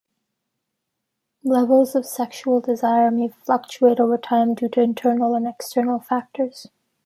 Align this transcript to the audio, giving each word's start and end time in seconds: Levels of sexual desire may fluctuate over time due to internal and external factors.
Levels 1.43 1.93
of 1.93 2.07
sexual 2.07 2.59
desire 2.59 3.11
may 3.11 3.27
fluctuate 3.27 3.99
over 3.99 4.17
time 4.17 4.55
due 4.55 4.67
to 4.69 4.81
internal 4.81 5.35
and 5.35 5.47
external 5.47 5.99
factors. 5.99 6.65